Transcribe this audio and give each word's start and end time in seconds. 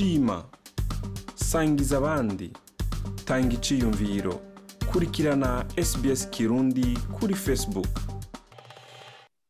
shima 0.00 0.48
sangiza 1.34 1.96
abandi. 1.98 2.50
Tanga 3.24 3.54
iciyumviro. 3.54 4.34
Kurikirana 4.92 5.66
sbs 5.84 6.30
kirundi 6.30 6.98
kuri 7.18 7.34
facebook. 7.34 8.00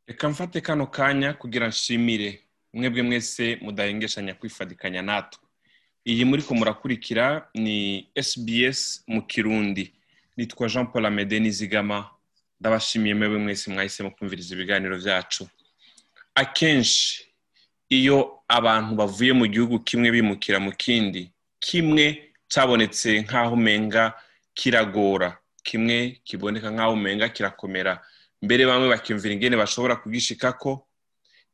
Reka 0.06 0.28
mfate 0.28 0.60
kano 0.60 0.86
kanya 0.86 1.32
kugira 1.32 1.68
nshimire. 1.68 2.40
Mwebwe 2.72 3.02
mwese 3.02 3.58
mudahengeshanya 3.62 4.34
kwifadikanya 4.34 5.02
natwe. 5.02 5.40
Iyi 6.04 6.24
muri 6.24 6.42
murakurikira 6.50 7.48
ni 7.54 8.08
sbs 8.22 9.04
mu 9.06 9.22
kirundi. 9.26 9.92
Nitwa 10.36 10.68
jean 10.68 10.86
paul 10.86 11.06
amede 11.06 11.40
nizigama 11.40 12.10
ndabashimiye 12.60 13.14
mwebwe 13.14 13.38
mwese 13.38 13.70
mwahisemo 13.70 14.10
kumviriza 14.10 14.54
ibiganiro 14.54 14.98
byacu. 14.98 15.48
Akenshi 16.34 17.29
iyo 17.90 18.42
abantu 18.48 18.94
bavuye 18.94 19.32
mu 19.32 19.46
gihugu 19.46 19.78
kimwe 19.82 20.10
bimukira 20.10 20.58
mu 20.62 20.72
kindi 20.72 21.30
kimwe 21.60 22.32
cyabonetse 22.48 23.20
nk'aho 23.26 23.54
umenga 23.58 24.14
kiragora 24.54 25.38
kimwe 25.62 26.20
kiboneka 26.24 26.70
nk'aho 26.70 26.92
umenga 26.94 27.28
kirakomera. 27.28 28.00
Mbere 28.42 28.62
bamwe 28.66 28.88
bakiyumvira 28.88 29.34
ingene 29.34 29.56
bashobora 29.56 29.96
kugishikako 30.00 30.86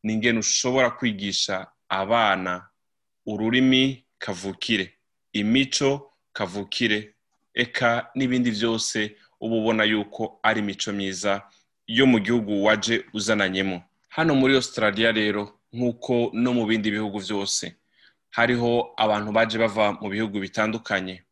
ni 0.03 0.13
ingene 0.15 0.39
ushobora 0.39 0.91
kwigisha 0.91 1.67
abana 1.89 2.69
ururimi 3.27 4.05
kavukire 4.19 4.93
imico 5.33 6.13
kavukire 6.33 7.15
eka 7.55 8.07
n'ibindi 8.15 8.51
byose 8.51 9.17
uba 9.41 9.57
ubona 9.57 9.85
yuko 9.85 10.39
ari 10.43 10.61
imico 10.61 10.93
myiza 10.93 11.43
yo 11.87 12.07
mu 12.07 12.19
gihugu 12.21 12.65
waje 12.65 13.05
uzananyemo. 13.13 13.83
Hano 14.09 14.35
muri 14.35 14.55
australia 14.55 15.13
rero 15.13 15.59
nk'uko 15.77 16.31
no 16.33 16.51
mu 16.57 16.65
bindi 16.67 16.89
bihugu 16.91 17.21
byose. 17.21 17.77
Hariho 18.33 18.93
abantu 18.97 19.33
baje 19.33 19.59
bava 19.61 19.93
mu 20.01 20.09
bihugu 20.09 20.41
bitandukanye. 20.41 21.23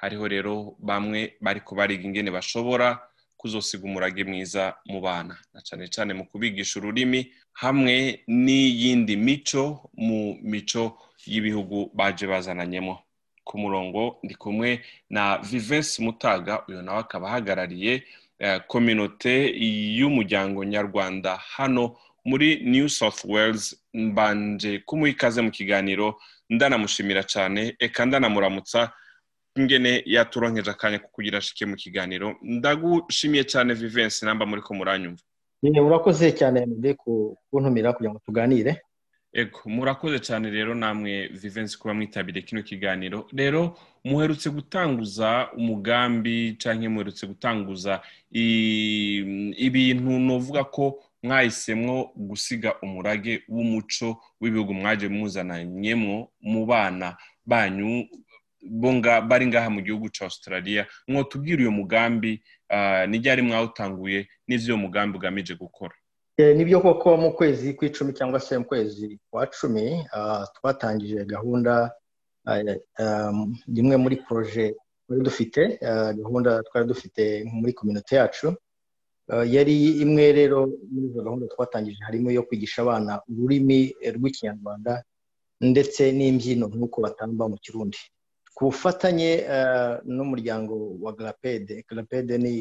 Hariho 0.00 0.24
rero 0.28 0.74
bamwe 0.80 1.36
bari 1.40 1.60
kubariga 1.60 2.04
ingene 2.08 2.30
bashobora 2.32 2.98
kuzosiga 3.36 3.84
umurage 3.84 4.24
mwiza 4.24 4.74
mu 4.86 5.00
bana 5.00 5.36
na 5.54 5.60
cyane 5.60 5.88
cyane 5.88 6.14
mu 6.14 6.24
kubigisha 6.30 6.78
ururimi 6.80 7.32
hamwe 7.52 8.22
n'iyindi 8.26 9.16
mico 9.16 9.90
mu 9.94 10.38
mico 10.42 10.98
y'ibihugu 11.26 11.90
baje 11.94 12.26
bazananyemo. 12.26 12.98
Ku 13.44 13.58
murongo 13.58 14.18
ndi 14.22 14.34
kumwe 14.34 14.80
na 15.10 15.38
vivensi 15.38 16.02
mutaga 16.02 16.62
uyu 16.68 16.82
nawe 16.82 16.98
akaba 17.02 17.28
ahagarariye 17.28 18.02
kominote 18.66 19.54
y'umuryango 19.98 20.64
nyarwanda 20.64 21.36
hano 21.36 21.96
muri 22.24 22.60
new 22.64 22.88
south 22.88 23.24
wales 23.24 23.76
mbanje 23.94 24.78
kumuha 24.86 25.10
ikaze 25.10 25.42
mu 25.42 25.50
kiganiro 25.50 26.20
ndanamushimira 26.50 27.22
cyane 27.22 27.76
eka 27.78 28.06
ndanamuramutsa 28.06 28.92
ingene 29.56 30.02
yaturonkeje 30.06 30.70
akanya 30.70 30.98
ko 30.98 31.08
kugira 31.12 31.38
ashike 31.38 31.66
mu 31.66 31.76
kiganiro. 31.76 32.36
Ndagushimiye 32.42 33.44
cyane 33.44 33.74
vivensi 33.74 34.24
namba 34.24 34.46
muri 34.46 34.62
ko 34.62 34.74
muranyumva. 34.74 35.20
Murakoze 35.62 36.32
cyane 36.32 36.64
mbere 36.66 36.94
kuntumira 37.50 37.92
kugira 37.92 38.10
ngo 38.16 38.20
tuganire. 38.24 38.80
Ego 39.32 39.60
murakoze 39.66 40.18
cyane 40.24 40.50
rero 40.50 40.74
namwe 40.74 41.28
vivensi 41.28 41.76
kuba 41.78 41.94
mwitabiriye 41.94 42.42
kino 42.48 42.62
kiganiro. 42.62 43.28
Rero 43.32 43.76
muherutse 44.04 44.50
gutanguza 44.50 45.48
umugambi 45.56 46.56
cyangwa 46.58 46.88
muherutse 46.90 47.26
gutanguza 47.26 48.00
ibintu 49.56 50.10
nuvuga 50.18 50.64
ko 50.64 51.02
mwahisemwo 51.22 52.10
gusiga 52.16 52.74
umurage 52.82 53.42
w'umuco 53.48 54.16
w'ibihugu 54.40 54.74
mwaje 54.74 55.08
muzananyemo 55.08 56.28
mu 56.40 56.66
bana 56.66 57.16
banyu 57.46 58.08
bari 59.28 59.46
ngaha 59.46 59.70
mu 59.70 59.80
gihugu 59.82 60.08
cya 60.08 60.24
australia. 60.24 60.86
Mwotubwira 61.08 61.58
uyu 61.62 61.72
mugambi 61.72 62.42
n'ibyari 63.08 63.42
mwawutanguye 63.42 64.28
n'ibyo 64.48 64.74
uwo 64.74 64.82
mugambi 64.86 65.18
ugamije 65.18 65.54
gukora? 65.54 65.94
Nibyo 66.38 66.80
koko 66.80 67.16
mu 67.16 67.30
kwezi 67.34 67.74
kw'icumi 67.74 68.12
cyangwa 68.14 68.40
se 68.40 68.58
mu 68.58 68.64
kwezi 68.64 69.18
kwa 69.30 69.46
cumi 69.46 70.06
twatangije 70.54 71.24
gahunda 71.24 71.90
imwe 73.76 73.96
muri 73.96 74.16
poroje 74.16 74.74
twari 75.06 75.22
dufite 75.22 75.78
gahunda 76.18 76.62
twari 76.62 76.86
dufite 76.86 77.44
muri 77.52 77.72
kominote 77.72 78.16
yacu. 78.16 78.54
Yari 79.28 79.74
imwe 80.04 80.32
rero 80.32 80.58
muri 80.90 81.06
izo 81.08 81.20
gahunda 81.22 81.46
twatangije 81.52 82.00
harimo 82.06 82.28
iyo 82.30 82.42
kwigisha 82.46 82.82
abana 82.82 83.12
ururimi 83.30 83.94
rw'ikinyarwanda 84.16 84.92
ndetse 85.62 86.02
n'imbyino 86.12 86.66
nk'uko 86.66 86.96
batamba 87.06 87.46
mu 87.48 87.56
kirundi. 87.62 87.98
Ku 88.54 88.60
bufatanye 88.68 89.30
n'umuryango 90.04 90.74
wa 91.04 91.12
garapede 91.16 91.84
garapede 91.88 92.34
ni 92.38 92.54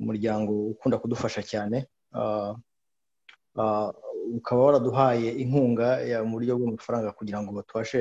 umuryango 0.00 0.52
ukunda 0.72 0.96
kudufasha 0.98 1.42
cyane. 1.44 1.76
Ukaba 4.38 4.60
waraduhaye 4.66 5.28
inkunga 5.42 5.88
mu 6.26 6.32
buryo 6.38 6.52
bw'amafaranga 6.58 7.10
kugira 7.18 7.38
ngo 7.42 7.62
tubashe 7.68 8.00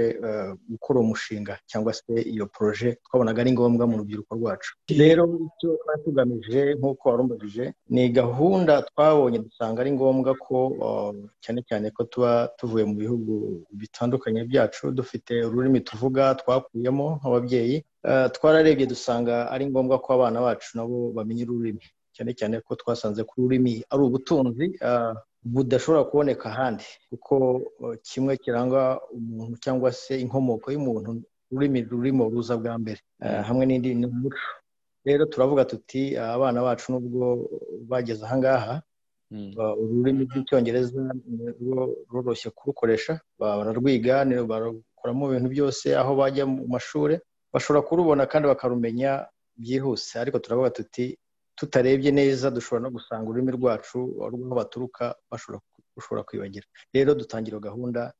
gukora 0.71 0.97
umushinga 0.99 1.53
cyangwa 1.69 1.91
se 1.93 2.13
iyo 2.33 2.45
poroje 2.53 2.89
twabonaga 3.05 3.41
ari 3.41 3.51
ngombwa 3.55 3.83
mu 3.89 3.95
rubyiruko 3.99 4.31
rwacu. 4.39 4.71
Rero 5.01 5.23
icyo 5.47 5.69
twari 5.81 5.99
tugamije 6.05 6.61
nk'uko 6.79 7.03
warumbajije 7.09 7.65
ni 7.93 8.09
gahunda 8.09 8.73
twabonye 8.89 9.39
dusanga 9.45 9.77
ari 9.81 9.91
ngombwa 9.97 10.31
ko 10.45 10.57
cyane 11.43 11.59
cyane 11.69 11.85
ko 11.95 12.01
tuba 12.11 12.31
tuvuye 12.57 12.83
mu 12.89 12.95
bihugu 13.01 13.33
bitandukanye 13.79 14.43
byacu 14.49 14.91
dufite 14.91 15.33
ururimi 15.47 15.79
tuvuga 15.81 16.23
twakuyemo 16.41 17.07
nk'ababyeyi 17.19 17.77
twararebye 18.35 18.85
dusanga 18.85 19.35
ari 19.53 19.65
ngombwa 19.69 19.95
ko 20.03 20.09
abana 20.17 20.37
bacu 20.45 20.69
nabo 20.77 21.11
bamenya 21.15 21.43
ururimi. 21.45 21.85
Cyane 22.15 22.31
cyane 22.39 22.55
ko 22.65 22.75
twasanze 22.75 23.23
ko 23.23 23.31
ururimi 23.37 23.73
ari 23.91 24.01
ubutunzi 24.03 24.65
budashobora 25.43 26.03
kuboneka 26.03 26.45
ahandi 26.49 26.83
kuko 27.09 27.61
kimwe 28.07 28.37
kiranga 28.37 28.99
umuntu 29.17 29.55
cyangwa 29.63 29.89
se 29.91 30.13
inkomoko 30.23 30.67
y'umuntu 30.71 31.09
ururimi 31.51 31.81
rurimo 31.91 32.23
ruza 32.29 32.57
bwa 32.61 32.73
mbere. 32.81 32.99
Hamwe 33.47 33.63
n'indi 33.65 33.95
ni 33.95 34.05
umuco. 34.05 34.37
Rero 35.05 35.25
turavuga 35.25 35.65
tuti 35.65 36.17
abana 36.17 36.61
bacu 36.61 36.91
nubwo 36.91 37.49
bageze 37.89 38.21
ahangaha 38.25 38.81
ururimi 39.81 40.23
rw'icyongereza 40.29 41.01
rworoshye 42.09 42.49
kurukoresha. 42.57 43.13
Bararwiga 43.39 44.25
barakoramo 44.51 45.23
ibintu 45.29 45.49
byose 45.55 45.85
aho 46.01 46.11
bajya 46.19 46.43
mu 46.45 46.67
mashuri 46.67 47.15
bashobora 47.53 47.81
kurubona 47.87 48.23
kandi 48.31 48.45
bakarumenya 48.51 49.11
byihuse. 49.57 50.19
Ariko 50.19 50.37
turavuga 50.39 50.69
tuti 50.69 51.17
tutarebye 51.59 52.11
neza 52.11 52.47
dushobora 52.51 52.83
no 52.83 52.89
gusanga 52.95 53.27
ururimi 53.29 53.51
rwacu 53.59 53.97
rw'aho 54.31 54.55
baturuka 54.55 55.15
bashobora 55.31 56.23
kwibagira 56.27 56.65
rero 56.95 57.11
dutangira 57.15 57.59
gahunda 57.59 58.13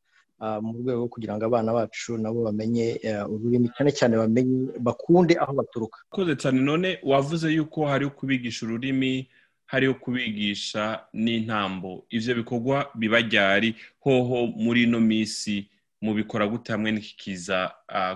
mu 0.64 0.72
rwego 0.80 1.00
rwo 1.00 1.08
kugira 1.12 1.36
ngo 1.36 1.44
abana 1.48 1.74
bacu 1.74 2.18
nabo 2.18 2.40
bamenye 2.48 3.00
ururimi 3.34 3.68
cyane 3.76 3.92
cyane 3.92 4.14
bamenye 4.18 4.72
bakunde 4.80 5.34
aho 5.40 5.52
baturuka. 5.54 5.98
Urakoze 6.12 6.36
cyane. 6.42 6.60
None 6.70 6.90
wavuze 7.04 7.48
yuko 7.52 7.86
hari 7.92 8.08
kubigisha 8.08 8.66
ururimi 8.66 9.28
hariho 9.72 9.94
kubigisha 10.00 10.84
n'intambo. 11.14 12.04
Ibyo 12.10 12.36
bikorwa 12.40 12.88
bibajyari 12.96 13.76
hoho 14.00 14.48
muri 14.64 14.84
ino 14.88 15.00
minsi 15.00 15.68
mubikora 16.02 16.48
gute 16.48 16.72
hamwe 16.72 16.92
n'ikiza 16.96 17.72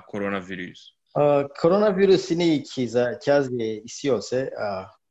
korona 0.07 0.39
virusi 0.39 0.91
korona 1.59 1.91
virusi 1.91 2.35
ni 2.35 2.55
ikiza 2.55 3.15
cyaziye 3.19 3.81
isi 3.85 4.07
yose 4.07 4.35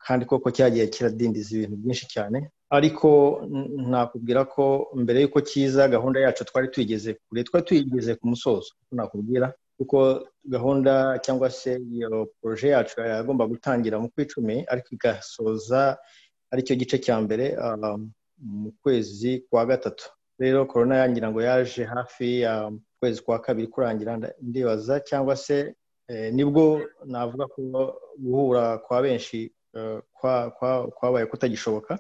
kandi 0.06 0.24
koko 0.26 0.50
cyagiye 0.50 0.86
kiradindiza 0.88 1.50
ibintu 1.56 1.76
byinshi 1.82 2.06
cyane. 2.14 2.38
Ariko 2.70 3.08
nakubwira 3.90 4.44
ko 4.48 4.64
mbere 5.02 5.20
y'uko 5.22 5.40
kiza 5.40 5.88
gahunda 5.88 6.20
yacu 6.20 6.44
twari 6.44 6.68
tuyigeze 6.72 7.14
kure 7.28 7.44
twari 7.44 7.64
tuyigeze 7.66 8.14
ku 8.18 8.24
musozo. 8.32 8.70
Nakubwira 8.92 9.53
kuko 9.77 10.24
gahunda 10.44 11.18
cyangwa 11.24 11.50
se 11.50 11.77
iyo 11.92 12.28
poroje 12.41 12.68
yacu 12.74 13.00
yagomba 13.00 13.47
gutangira 13.47 13.98
mu 14.00 14.09
kw'icumi 14.12 14.65
ariko 14.72 14.88
igasoza 14.97 15.98
ari 16.53 16.62
cyo 16.66 16.74
gice 16.80 16.97
cya 16.98 17.16
mbere 17.21 17.56
mu 18.42 18.72
kwezi 18.82 19.44
kwa 19.50 19.66
gatatu. 19.66 20.04
Rero 20.38 20.66
korona 20.66 20.97
yangira 20.97 21.30
ngo 21.30 21.41
yaje 21.42 21.84
hafi 21.84 22.41
ya 22.41 22.72
kwezi 23.00 23.22
kwa 23.22 23.38
kabiri 23.38 23.68
kurangira 23.68 24.18
ndibaza 24.42 25.00
cyangwa 25.00 25.36
se 25.36 25.74
ni 26.32 26.44
bwo 26.44 26.80
navuga 27.04 27.47
ko 27.47 27.60
guhura 28.18 28.78
kwa 28.78 29.03
benshi 29.03 29.53
kwabaye 30.95 31.27
kutagishoboka 31.27 31.98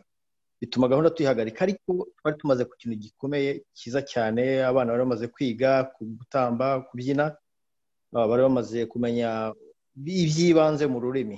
bituma 0.60 0.88
gahunda 0.88 1.10
tuyihagarika 1.10 1.62
ariko 1.66 2.06
twari 2.16 2.36
tumaze 2.38 2.62
ku 2.64 2.74
kintu 2.78 2.96
gikomeye 2.96 3.64
cyiza 3.74 4.00
cyane 4.02 4.62
abana 4.64 4.92
bari 4.94 5.02
bamaze 5.02 5.26
kwiga 5.28 5.90
gutamba 6.00 6.80
kubyina 6.86 7.34
bari 8.12 8.42
bamaze 8.46 8.86
kumenya 8.86 9.54
iby'ibanze 9.96 10.86
mu 10.86 11.00
rurimi. 11.04 11.36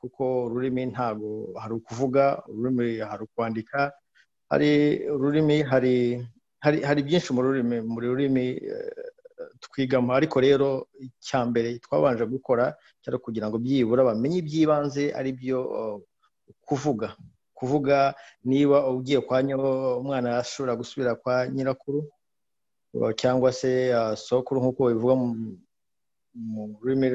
Kuko 0.00 0.44
ururimi 0.50 0.86
ntabwo 0.90 1.54
hari 1.62 1.74
ukuvuga 1.78 2.42
ururimi 2.48 2.98
hari 3.10 3.22
ukwandika 3.28 3.92
hari 4.50 4.70
ururimi 5.14 5.62
hari 5.62 5.94
hari 6.60 7.00
byinshi 7.06 7.30
mu 7.36 7.40
rurimi 7.44 7.76
mu 7.80 7.98
rurimi 8.00 8.46
twigamo 9.64 10.10
ariko 10.14 10.36
rero 10.40 10.68
icya 11.06 11.40
mbere 11.48 11.78
twabanje 11.84 12.24
gukora 12.26 12.64
cyari 13.02 13.18
kugira 13.24 13.46
ngo 13.48 13.56
byibura 13.64 14.04
bamenye 14.08 14.36
iby'ibanze 14.42 15.04
ari 15.18 15.30
byo 15.32 15.58
kuvuga. 16.66 17.16
Kuvuga 17.54 18.14
niba 18.44 18.76
ugiye 18.90 19.20
kwa 19.26 19.38
umwana 20.00 20.38
ashobora 20.42 20.76
gusubira 20.76 21.14
kwa 21.14 21.48
nyirakuru 21.48 22.00
cyangwa 23.16 23.52
se 23.52 23.70
sokuru 24.16 24.60
nk'uko 24.60 24.82
bivuga 24.92 25.14
mu 26.34 26.62
rurimi 26.82 27.06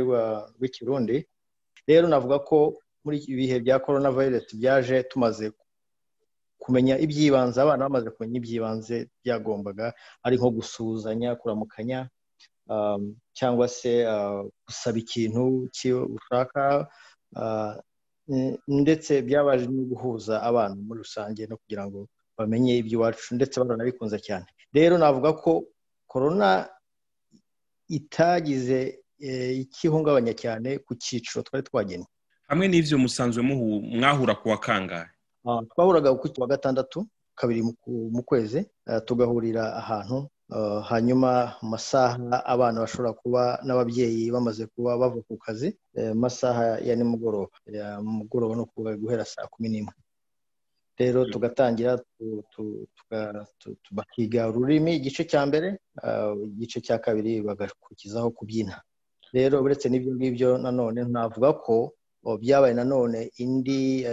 rw'ikirundi. 0.58 1.18
Rero 1.88 2.08
navuga 2.08 2.40
ko 2.40 2.58
muri 3.04 3.18
ibihe 3.34 3.60
bya 3.64 3.80
korona 3.84 4.12
virusi 4.12 4.56
byaje 4.60 5.04
tumaze 5.12 5.52
kumenya 6.60 6.96
iby'ibanze 7.00 7.58
abana 7.62 7.88
bamaze 7.88 8.10
kumenya 8.12 8.38
iby'ibanze 8.40 8.96
byagombaga 9.24 9.94
ari 10.24 10.36
nko 10.38 10.50
gusuhuzanya 10.60 11.36
kuramukanya 11.40 12.10
cyangwa 13.38 13.68
se 13.68 14.06
gusaba 14.66 14.98
ikintu 14.98 15.70
ushaka 16.18 16.88
ndetse 18.68 19.22
byabaje 19.22 19.66
no 19.68 19.84
guhuza 19.92 20.42
abana 20.50 20.76
muri 20.76 21.00
rusange 21.02 21.48
no 21.50 21.58
kugira 21.58 21.84
ngo 21.88 22.08
bamenye 22.38 22.78
iby'iwacu 22.78 23.36
ndetse 23.36 23.56
baranabikunze 23.60 24.20
cyane. 24.22 24.46
Rero 24.74 24.98
navuga 24.98 25.34
ko 25.34 25.66
korona 26.08 26.70
itagize 27.90 29.02
ikihungabanya 29.64 30.34
cyane 30.38 30.78
ku 30.86 30.96
cyiciro 30.96 31.42
twari 31.44 31.64
twagennye 31.66 32.08
hamwe 32.50 32.66
n'ibyo 32.70 32.98
musanzwe 33.02 33.42
mwahura 33.44 34.36
ku 34.38 34.50
wa 34.50 34.58
kangahe? 34.62 35.10
Twahuraga 35.74 36.14
ku 36.16 36.30
wa 36.42 36.48
gatandatu 36.48 37.08
kabiri 37.36 37.62
mu 38.16 38.22
kwezi 38.24 38.66
tugahurira 39.06 39.64
ahantu 39.82 40.30
hanyuma 40.90 41.54
mu 41.62 41.70
masaha 41.78 42.42
abana 42.54 42.82
bashobora 42.84 43.14
kuba 43.14 43.42
n'ababyeyi 43.66 44.32
bamaze 44.34 44.66
kuba 44.74 44.98
bava 44.98 45.22
ku 45.28 45.38
kazi 45.38 45.78
amasaha 46.16 46.80
ya 46.88 46.96
nimugoroba. 46.96 47.54
Mugoroba 48.02 48.56
ni 48.56 48.62
ukuvuga 48.66 48.98
guhera 48.98 49.26
saa 49.26 49.48
kumi 49.54 49.70
n'imwe. 49.70 49.94
Rero 51.00 51.26
tugatangira 51.32 52.02
bakiga 53.92 54.50
ururimi 54.50 54.92
igice 55.00 55.24
cya 55.32 55.42
mbere 55.46 55.78
igice 56.54 56.82
cya 56.82 56.98
kabiri 56.98 57.42
bagakurikizaho 57.42 58.30
kubyina. 58.38 58.82
Rero 59.34 59.62
uretse 59.64 59.86
n'ibyo 59.90 60.12
ngibyo 60.16 60.50
nanone 60.58 61.04
navuga 61.06 61.54
ko 61.54 61.94
byabaye 62.42 62.74
nanone 62.74 63.32
indi 63.44 64.04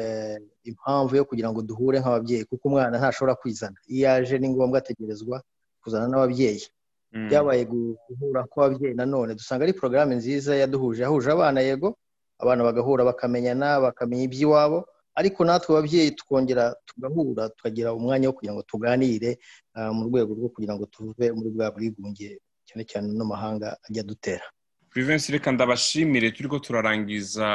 impamvu 0.70 1.16
yo 1.16 1.24
kugira 1.24 1.48
ngo 1.50 1.62
duhure 1.62 1.98
nk'ababyeyi 2.00 2.44
kuko 2.44 2.68
umwana 2.68 2.98
ntashobora 3.00 3.34
kwizana. 3.40 3.78
Iyo 3.88 4.04
yaje 4.08 4.38
ni 4.38 4.48
ngombwa 4.52 4.78
ategerezwa 4.78 5.42
kuzana 5.86 6.10
n'ababyeyi. 6.10 6.66
Byabaye 7.30 7.62
guhura 7.64 8.42
kw'ababyeyi 8.50 8.94
nanone 8.98 9.34
dusanga 9.38 9.62
ari 9.64 9.72
porogaramu 9.72 10.14
nziza 10.18 10.56
yaduhuje. 10.58 11.02
Yahuje 11.06 11.30
abana 11.30 11.60
yego. 11.62 11.94
Abana 12.42 12.60
bagahura 12.66 13.04
bakamenyana 13.06 13.80
bakamenya 13.80 14.24
iby'iwabo. 14.26 14.84
Ariko 15.14 15.44
natwe 15.44 15.70
ababyeyi 15.72 16.10
tukongera 16.12 16.74
tugahura 16.86 17.48
tukagira 17.48 17.94
umwanya 17.96 18.28
wo 18.28 18.34
kugira 18.36 18.52
ngo 18.52 18.62
tuganire 18.68 19.38
mu 19.96 20.02
rwego 20.12 20.34
rwo 20.36 20.48
kugira 20.52 20.74
ngo 20.76 20.84
tuve 20.92 21.32
muri 21.32 21.48
bwa 21.56 21.70
bwigunge 21.72 22.36
cyane 22.68 22.84
cyane 22.84 23.06
n'amahanga 23.16 23.78
ajya 23.88 24.02
adutera 24.04 24.44
Vivensi 24.94 25.32
reka 25.32 25.52
ndabashimire. 25.52 26.30
Turi 26.36 26.48
ko 26.48 26.58
turarangiza 26.58 27.48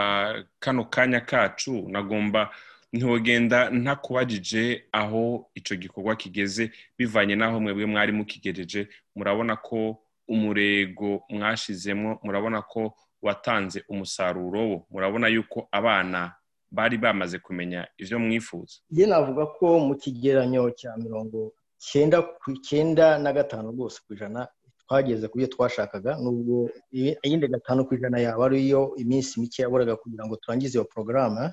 kano 0.59 0.85
kanya 0.89 1.21
kacu. 1.21 1.85
Nagomba 1.89 2.49
ntugenda 2.93 3.69
ntakubajije 3.69 4.85
aho 4.91 5.49
icyo 5.55 5.75
gikorwa 5.77 6.15
kigeze 6.15 6.71
bivanye 6.97 7.35
n'aho 7.35 7.59
mwebwe 7.59 7.85
mwari 7.85 8.11
mukigejeje. 8.11 8.87
Murabona 9.15 9.55
ko 9.55 9.97
umurego 10.27 11.23
mwashizemo 11.29 12.19
murabona 12.23 12.61
ko 12.61 12.93
watanze 13.21 13.83
umusaruro 13.89 14.59
wo. 14.69 14.77
Murabona 14.91 15.27
yuko 15.27 15.67
abana 15.71 16.35
bari 16.71 16.97
bamaze 16.97 17.39
kumenya 17.39 17.87
ibyo 17.97 18.19
mwifuza. 18.19 18.75
Njye 18.91 19.05
navuga 19.07 19.45
ko 19.45 19.79
mu 19.79 19.95
kigeranyo 19.95 20.71
cya 20.79 20.91
mirongo 20.97 21.53
cyenda 21.79 22.21
ku 22.21 22.51
icyenda 22.51 23.17
na 23.19 23.33
gatanu 23.33 23.71
rwose 23.71 23.99
ku 24.07 24.13
ijana 24.13 24.47
twageze 24.83 25.27
ku 25.27 25.37
byo 25.39 25.47
twashakaga 25.47 26.15
nubwo 26.21 26.69
iyindi 26.91 27.47
gatanu 27.47 27.85
ku 27.87 27.95
ijana 27.95 28.19
yaba 28.19 28.45
ariyo 28.45 28.93
iminsi 29.01 29.39
mike 29.39 29.61
yaburaga 29.63 29.95
kugira 29.95 30.25
ngo 30.27 30.35
turangize 30.35 30.77
iyo 30.77 30.85
porogaramu 30.85 31.49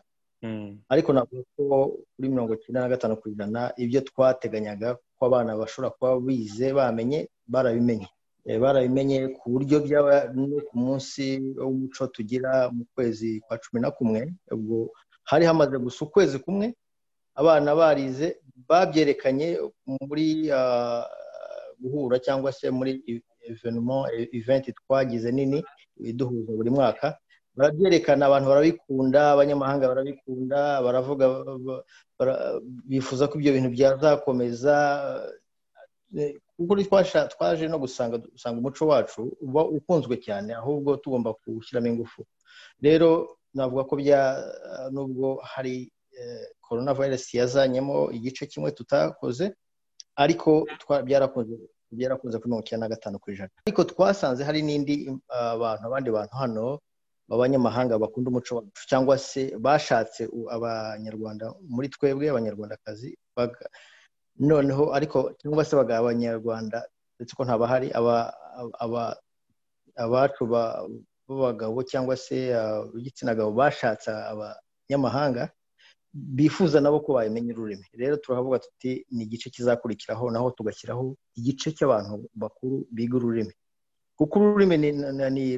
ariko 0.89 1.13
navuga 1.13 1.43
ko 1.57 1.65
kuri 2.15 2.27
mirongo 2.29 2.55
icyenda 2.55 2.81
na 2.81 2.93
gatanu 2.95 3.17
ku 3.21 3.29
ijana 3.29 3.73
ibyo 3.77 4.01
twateganyaga 4.07 4.95
ko 5.19 5.23
abana 5.27 5.57
bashobora 5.59 5.91
kuba 5.97 6.21
bize 6.27 6.73
bamenye 6.73 7.29
barabimenye. 7.49 8.07
Barabimenye 8.49 9.29
ku 9.37 9.45
buryo 9.53 9.77
byaba 9.85 10.31
no 10.35 10.63
ku 10.69 10.75
munsi 10.79 11.25
w'umuco 11.59 12.07
tugira 12.15 12.71
mu 12.71 12.85
kwezi 12.95 13.41
kwa 13.45 13.59
cumi 13.59 13.79
na 13.83 13.91
kumwe 13.91 14.21
ubwo 14.55 14.89
hari 15.31 15.45
hamaze 15.45 15.77
gusa 15.79 16.05
ukwezi 16.07 16.39
kumwe 16.39 16.73
abana 17.35 17.75
barize 17.77 18.39
babyerekanye 18.69 19.59
muri 20.07 20.49
guhura 21.81 22.17
cyangwa 22.19 22.53
se 22.53 22.71
muri 22.71 22.93
evenemo 23.49 24.07
eventi 24.33 24.73
twagize 24.73 25.29
nini 25.33 25.59
iduhuza 26.01 26.53
buri 26.53 26.71
mwaka. 26.71 27.19
Barabyerekana 27.59 28.23
abantu 28.27 28.47
barabikunda 28.49 29.21
abanyamahanga 29.35 29.91
barabikunda 29.91 30.59
baravuga 30.85 31.25
bifuza 32.91 33.27
ko 33.29 33.35
ibyo 33.39 33.53
bintu 33.57 33.71
byazakomeza. 33.77 34.75
Kuko 36.57 36.73
twaje 37.33 37.69
no 37.69 37.79
gusanga 37.79 38.17
usanga 38.37 38.59
umuco 38.59 38.83
wacu 38.87 39.21
uba 39.47 39.63
ukunzwe 39.77 40.17
cyane 40.27 40.51
ahubwo 40.55 40.97
tugomba 41.03 41.35
kuwushyiramo 41.35 41.87
ingufu. 41.91 42.21
Rero 42.81 43.37
navuga 43.55 43.85
ko 43.85 43.95
nubwo 44.95 45.27
hari 45.53 45.93
korona 46.61 46.95
virusi 46.95 47.37
yazanyemo 47.39 48.11
igice 48.17 48.47
kimwe 48.47 48.71
tutakoze 48.73 49.55
ariko 50.17 50.67
byarakunze 51.07 51.55
byarakunze 51.93 52.37
kuri 52.39 52.49
mirongo 52.51 52.65
icyenda 52.67 52.87
na 52.89 52.95
gatanu 52.95 53.19
ku 53.23 53.31
ijana. 53.31 53.51
Ariko 53.67 53.85
twasanze 53.85 54.43
hari 54.45 54.61
n'indi 54.63 54.95
bantu 55.61 55.83
abandi 55.87 56.09
bantu 56.11 56.35
hano 56.43 56.67
b'abanyamahanga 57.29 57.99
bakunda 57.99 58.31
umuco 58.31 58.57
wacu 58.57 58.83
cyangwa 58.91 59.19
se 59.19 59.53
bashatse 59.65 60.23
abanyarwanda 60.57 61.45
muri 61.69 61.89
twebwe 61.89 62.31
abanyarwandakazi 62.31 63.19
noneho 64.39 64.85
ariko 64.97 65.33
cyangwa 65.41 65.65
se 65.65 65.73
abanyarwanda 65.77 66.79
ndetse 67.17 67.33
ko 67.37 67.43
ntabahari 67.45 67.89
abacu 69.97 70.43
b'abagabo 71.29 71.83
cyangwa 71.91 72.17
se 72.17 72.37
b'igitsina 72.93 73.35
gabo 73.35 73.53
bashatse 73.53 74.09
abanyamahanga 74.11 75.51
bifuza 76.15 76.81
nabo 76.81 77.01
ko 77.05 77.13
bayimenya 77.21 77.53
ururimi. 77.53 77.85
Rero 77.93 78.17
turavuga 78.17 78.59
tuti 78.59 79.05
ni 79.13 79.23
igice 79.29 79.51
kizakurikiraho 79.51 80.31
naho 80.33 80.51
tugashyiraho 80.57 81.15
igice 81.37 81.69
cy'abantu 81.77 82.25
bakuru 82.35 82.87
biga 82.91 83.17
ururimi. 83.21 83.53
Kuko 84.17 84.35
ururimi 84.41 84.77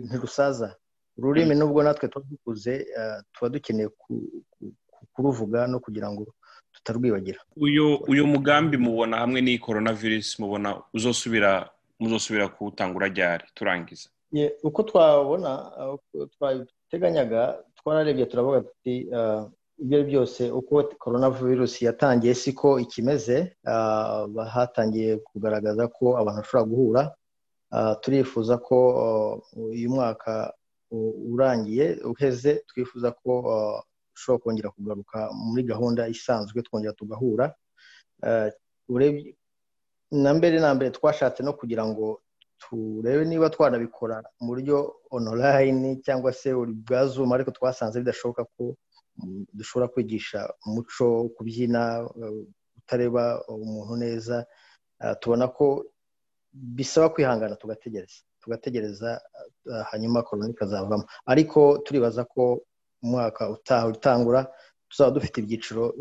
ntirusaza. 0.06 0.74
Ururimi 1.20 1.54
nubwo 1.54 1.82
natwe 1.82 2.08
tuba 2.08 2.24
dukuze 2.30 2.86
tuba 3.32 3.48
dukeneye 3.52 3.88
kuruvuga 5.12 5.66
no 5.66 5.78
kugira 5.80 6.08
ngo 6.10 6.26
tutarwibagira 6.72 7.40
uyu 8.08 8.24
mugambi 8.26 8.76
mubona 8.76 9.16
hamwe 9.22 9.40
n'iyi 9.40 9.58
korona 9.58 9.92
virusi 9.92 10.42
mubona 10.42 10.82
uzosubira 10.94 11.70
muzosubira 12.00 12.48
kuwutangura 12.48 13.08
ryari? 13.08 13.44
Turangiza 13.54 14.08
uko 14.62 14.82
twabona 14.82 15.50
twateganyaga 16.38 17.58
twararebye 17.78 18.26
turavuga 18.26 18.60
tuti 18.60 18.94
ibyo 19.82 19.96
ari 19.98 20.04
byose 20.10 20.50
uko 20.50 20.82
korona 20.98 21.30
virusi 21.30 21.84
yatangiye 21.84 22.34
siko 22.34 22.78
ikimeze 22.80 23.56
hatangiye 24.54 25.16
kugaragaza 25.16 25.88
ko 25.88 26.16
abantu 26.20 26.40
bashobora 26.40 26.68
guhura. 26.70 27.02
Turifuza 28.00 28.58
ko 28.58 28.76
uyu 29.56 29.90
mwaka 29.90 30.52
urangiye 31.32 31.86
uheze 32.12 32.52
twifuza 32.68 33.10
ko 33.12 33.30
ushobora 34.14 34.42
kongera 34.42 34.70
kugaruka 34.74 35.18
muri 35.32 35.62
gahunda 35.62 36.02
isanzwe 36.08 36.62
twongera 36.62 36.92
tugahura. 36.98 37.54
Na 40.10 40.30
mbere 40.34 40.58
na 40.60 40.74
mbere 40.74 40.90
twashatse 40.90 41.40
no 41.42 41.52
kugira 41.54 41.84
ngo 41.86 42.20
turebe 42.58 43.24
niba 43.24 43.46
twanabikora 43.54 44.16
mu 44.40 44.46
buryo 44.50 44.76
onorayini 45.10 46.02
cyangwa 46.04 46.32
se 46.32 46.50
bwa 46.54 47.06
zuma 47.06 47.34
ariko 47.38 47.50
twasanze 47.54 47.98
bidashoboka 48.02 48.42
ko 48.54 48.74
dushobora 49.54 49.88
kwigisha 49.92 50.50
umuco 50.66 51.28
kubyina 51.36 51.82
utareba 52.78 53.24
umuntu 53.48 53.94
neza. 54.02 54.36
Tubona 55.20 55.48
ko 55.48 55.86
bisaba 56.52 57.08
kwihangana 57.14 57.56
tugategereza. 57.56 58.20
Tugategereza 58.42 59.20
hanyuma 59.90 60.22
korona 60.22 60.50
ikazavamo. 60.50 61.04
Ariko 61.26 61.78
turibaza 61.84 62.24
ko 62.24 62.60
umwaka 63.02 63.48
utaha 63.50 63.86
utangura 63.88 64.40
tuzaba 64.90 65.10
dufite 65.10 65.36
ibyiciro 65.40 65.94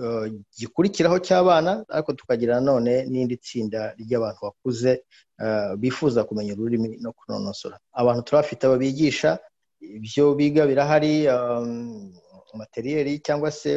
gikurikiraho 0.58 1.18
cy'abana 1.26 1.72
ariko 1.96 2.14
tukagira 2.14 2.56
nanone 2.58 3.06
n'indi 3.12 3.38
tsinda 3.38 3.94
ry'abantu 4.02 4.40
bakuze 4.48 4.92
bifuza 5.82 6.24
kumenya 6.24 6.54
ururimi 6.58 6.98
no 7.04 7.12
kunonosora. 7.18 7.78
Abantu 7.94 8.22
turabafite 8.26 8.64
babigisha 8.68 9.38
ibyo 9.80 10.34
biga 10.36 10.64
birahari 10.70 11.14
materiyeri 12.58 13.20
cyangwa 13.20 13.52
se 13.52 13.74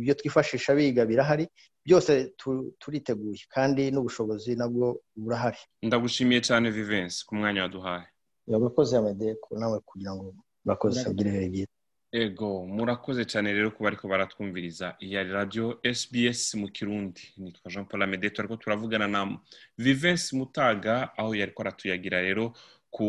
ibyo 0.00 0.14
twifashisha 0.14 0.74
biga 0.74 1.04
birahari 1.06 1.46
byose 1.86 2.32
turiteguye 2.80 3.42
kandi 3.54 3.90
n'ubushobozi 3.90 4.56
nabwo 4.56 5.00
burahari. 5.16 5.58
Ndagushimiye 5.82 6.40
cyane 6.40 6.70
vivensi 6.70 7.26
ku 7.26 7.34
mwanya 7.36 7.62
waduhaye. 7.62 8.06
Urakoze 8.46 8.96
amede 8.96 9.36
nawe 9.50 9.80
kugira 9.84 10.12
ngo 10.14 10.34
murakoze 10.64 11.08
ugire 11.10 11.30
ibihe 11.30 11.48
byiza 11.48 11.72
ego 12.14 12.62
murakoze 12.66 13.24
cyane 13.26 13.52
rero 13.52 13.70
kuba 13.74 13.88
ariko 13.90 14.08
baratwumviriza. 14.08 14.94
Iya 15.02 15.22
radiyo 15.24 15.80
SBS 15.82 16.54
mu 16.54 16.68
kirundi. 16.70 17.20
Nitwa 17.36 17.70
jean 17.72 17.84
paul 17.84 18.02
amede 18.02 18.30
ariko 18.38 18.56
turavugana 18.56 19.08
na 19.08 19.38
vivensi 19.78 20.36
mutaga 20.36 21.10
aho 21.18 21.34
yari 21.34 21.52
aratuyagira 21.58 22.22
rero 22.22 22.52
ku 22.94 23.06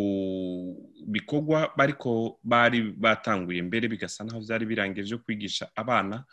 bikorwa 1.08 1.70
bariko 1.78 2.40
bari 2.44 2.82
batanguye 2.98 3.62
mbere 3.62 3.86
bigasa 3.88 4.24
naho 4.26 4.40
byari 4.42 4.66
birangiye 4.66 5.06
byo 5.06 5.18
kwigisha 5.24 5.70
abana 5.76 6.26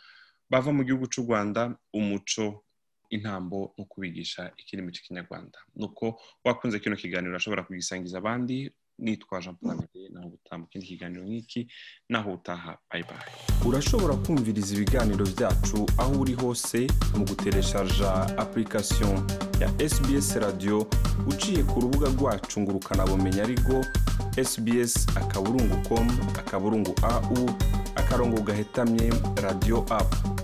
bava 0.49 0.71
mu 0.73 0.81
gihugu 0.83 1.05
cy'u 1.11 1.23
rwanda 1.25 1.61
umuco 1.93 2.65
intambo 3.13 3.73
no 3.77 3.85
kubigisha 3.85 4.51
ikirimi 4.57 4.89
cy'ikinyarwanda 4.91 5.59
nuko 5.77 6.17
wakunze 6.45 6.79
kino 6.81 6.95
kiganiro 6.97 7.31
urashobora 7.31 7.63
kugisangiza 7.63 8.17
abandi 8.17 8.73
nitwa 8.99 9.41
jean 9.41 9.55
paul 9.55 9.71
amede 9.71 10.09
naho 10.13 10.29
gutaha 10.29 10.63
ikindi 10.63 10.87
kiganiro 10.87 11.23
nk'iki 11.25 11.67
naho 12.09 12.33
utaha 12.33 12.77
bayibaye 12.91 13.21
urashobora 13.65 14.15
kumviriza 14.15 14.75
ibiganiro 14.75 15.25
byacu 15.25 15.85
aho 15.97 16.13
uri 16.21 16.33
hose 16.33 16.87
mu 17.17 17.25
gutereshaja 17.25 18.11
application 18.37 19.15
ya 19.61 19.89
sbs 19.89 20.35
radio 20.35 20.87
uciye 21.27 21.63
ku 21.63 21.79
rubuga 21.81 22.07
rwacu 22.09 22.61
ngo 22.61 22.71
ukanabumenya 22.71 23.43
ariko 23.43 23.85
sbs 24.49 25.07
akaburungu 25.17 25.75
com 25.89 26.07
akaburungu 26.39 26.93
au 27.03 27.49
akarongo 27.95 28.41
gahetamye 28.41 29.13
radio 29.41 29.85
apu 29.89 30.42